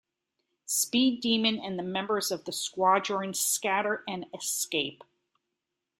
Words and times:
Speed 0.65 1.21
Demon 1.21 1.59
and 1.59 1.77
the 1.77 1.83
members 1.83 2.31
of 2.31 2.45
the 2.45 2.51
Squadron 2.51 3.35
scatter 3.35 4.03
and 4.07 4.25
escape. 4.33 5.03